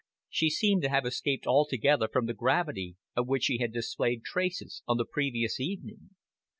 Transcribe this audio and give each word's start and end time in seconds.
She 0.31 0.49
seemed 0.49 0.81
to 0.81 0.89
have 0.89 1.05
escaped 1.05 1.45
altogether 1.45 2.07
from 2.07 2.25
the 2.25 2.33
gravity 2.33 2.95
of 3.15 3.27
which 3.27 3.43
she 3.43 3.59
had 3.59 3.71
displayed 3.71 4.23
traces 4.23 4.81
on 4.87 4.97
the 4.97 5.05
previous 5.05 5.59
evening. 5.59 6.15